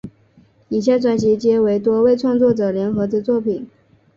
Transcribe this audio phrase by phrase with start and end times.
[0.69, 3.69] 以下专辑皆为多位创作者联合之作品。